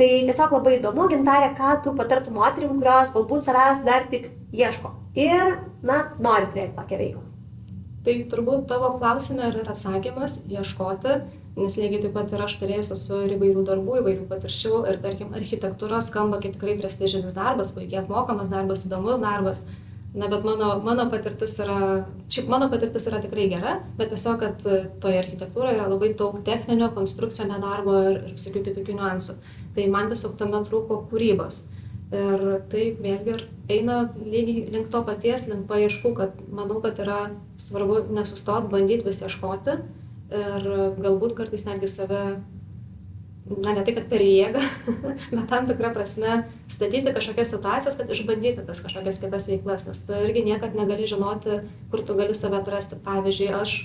[0.00, 4.94] Tai tiesiog labai įdomu, gintarė, ką tu patartum moterim, kurios galbūt savęs dar tik ieško
[5.20, 7.26] ir, na, nori turėti tokią veiklą.
[8.06, 11.18] Tai turbūt tavo klausime ir atsakymas ieškoti
[11.58, 15.36] nes lygiai taip pat ir aš turėjus esu ir įvairių darbų įvairių patirčių ir tarkim
[15.36, 19.64] architektūra skamba kaip tikrai prestižinis darbas puikiai apmokamas darbas įdomus darbas.
[20.14, 24.64] Na bet mano mano patirtis yra šiaip mano patirtis yra tikrai gera bet tiesiog kad
[25.02, 29.36] toje architektūroje yra labai daug techninio konstrukcinio darbo ir, ir visokių kitokių niuansų
[29.80, 31.64] tai man tiesiog tame trūko kūrybos
[32.10, 37.20] Ir tai vėlgi ir eina lygiai link to paties, link paieškų, kad manau, kad yra
[37.60, 39.76] svarbu nesustot, bandyti vis ieškoti
[40.34, 40.66] ir
[40.98, 42.24] galbūt kartais netgi save,
[43.46, 44.64] na ne tai, kad per jėgą,
[45.36, 50.18] bet tam tikrą prasme statyti kažkokias situacijas, kad išbandyti tas kažkokias kitas veiklas, nes tu
[50.26, 51.62] irgi niekad negali žinoti,
[51.94, 52.98] kur tu gali save atrasti.
[53.06, 53.76] Pavyzdžiui, aš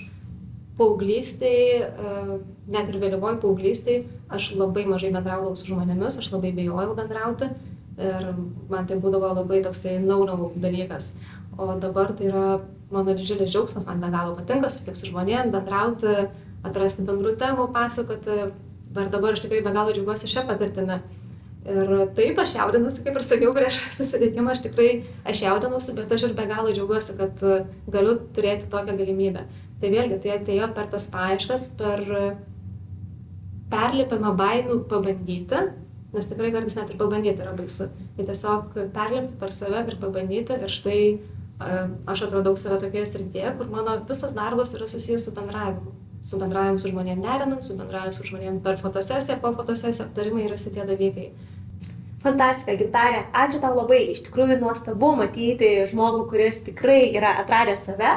[0.76, 2.38] paauglystėj, e,
[2.72, 7.50] net ir vėlyvoj paauglystėj, aš labai mažai bendraudavau su žmonėmis, aš labai bijojau bendrauti
[7.96, 8.32] ir
[8.68, 11.14] man tai būdavo labai toksai naunau dalykas.
[11.56, 12.46] O dabar tai yra
[12.90, 16.28] mano didžiulis džiaugsmas, man be galo patinka susitikti su žmonėm, bendrauti,
[16.66, 18.50] atrasti bendrų temų, pasakoti.
[18.96, 21.00] Ir dabar aš tikrai be galo džiaugiuosi šią patirtimį.
[21.66, 24.90] Ir taip, aš jaudinusi, kaip ir sakiau prieš susitikimą, aš tikrai
[25.26, 27.46] aš jaudinusi, bet aš ir be galo džiaugiuosi, kad
[27.90, 29.46] galiu turėti tokią galimybę.
[29.80, 32.04] Tai vėlgi, tai atėjo per tas paieškas, per
[33.72, 35.62] perlipimą baimių pabandyti,
[36.14, 37.90] nes tikrai kartais net ir pabandyti yra baisu.
[38.16, 41.00] Tai tiesiog perlipti per save ir pabandyti ir štai
[42.08, 45.92] aš atradau save tokioje srityje, kur mano visas darbas yra susijęs su bendravimu.
[46.26, 50.58] Su bendravimu su žmonėm derinant, su bendravimu su žmonėm per fotosesiją, po fotosesiją aptarimai yra
[50.60, 51.30] šitie dalykai.
[52.24, 58.16] Fantastika, Gintarė, ačiū tau labai, iš tikrųjų nuostabu matyti žmogų, kuris tikrai yra atradęs save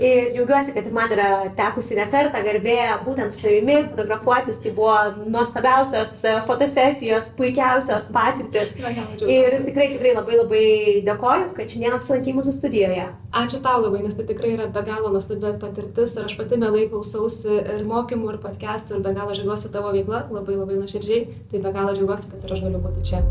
[0.00, 4.62] Ir džiaugiuosi, kad ir man yra tekusi ne kartą garbė būtent su tavimi fotografuotis.
[4.64, 4.94] Tai buvo
[5.34, 8.72] nuostabiausios e, fotosesijos, puikiausios patirtis.
[8.80, 10.64] Ir tikrai, tikrai labai labai
[11.04, 13.06] dėkoju, kad šiandien apsilankai mūsų studijoje.
[13.42, 16.88] Ačiū tau labai, nes tai tikrai yra be galo nuostabi patirtis ir aš pati mielai
[16.92, 21.24] klausausi ir mokymų, ir podcastų, ir be galo džiaugiuosi tavo veikla, labai labai nuoširdžiai.
[21.52, 23.24] Tai be galo džiaugiuosi, kad ir aš galiu būti čia.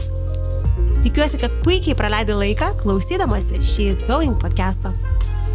[1.01, 4.93] Tikiuosi, kad puikiai praleidai laiką klausydamasi She's Going podcast'o.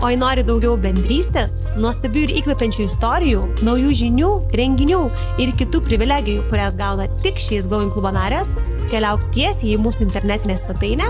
[0.04, 4.28] O jei nori daugiau bendrystės, nuostabių ir įkvepiančių istorijų, naujų žinių,
[4.60, 4.98] renginių
[5.40, 8.48] ir kitų privilegijų, kurias gauna tik šiais Going klubo narės,
[8.92, 11.06] keliauk tiesiai į mūsų internetinę svetainę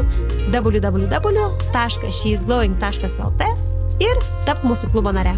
[0.55, 3.43] www.sheisglowing.lt
[4.07, 4.15] ir
[4.47, 5.35] tap mūsų klubo nare.